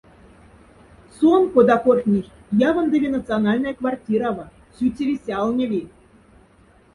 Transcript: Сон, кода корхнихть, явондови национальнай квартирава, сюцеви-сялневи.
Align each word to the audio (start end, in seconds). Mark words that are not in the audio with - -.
Сон, 1.17 1.41
кода 1.53 1.77
корхнихть, 1.85 2.37
явондови 2.69 3.09
национальнай 3.17 3.73
квартирава, 3.79 4.45
сюцеви-сялневи. 4.75 5.83